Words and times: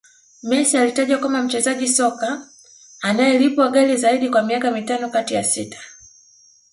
Messi 0.43 0.77
alitajwa 0.77 1.19
kama 1.19 1.43
mchezaji 1.43 1.87
soka 1.87 2.47
anayelipwa 3.01 3.67
ghali 3.69 3.97
Zaidi 3.97 4.29
kwa 4.29 4.43
miaka 4.43 4.71
mitano 4.71 5.09
kati 5.09 5.33
ya 5.33 5.43
sita 5.43 5.79